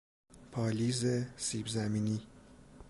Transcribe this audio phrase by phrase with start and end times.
[0.51, 1.05] پالیز
[1.37, 2.21] سیب زمینی